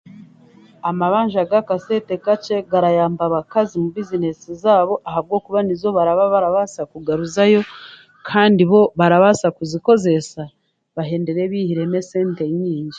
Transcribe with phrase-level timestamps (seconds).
[0.89, 7.61] Amabanja g'akasente kakye garayamba abakazi omu bizineesi zaabo ahabwokuba nizo ezibarababarabaasa kugaruzayo
[8.29, 10.43] kandi bo barabaasa kuzikoreesa
[10.95, 12.89] bahendere baihiremu esente nyaingi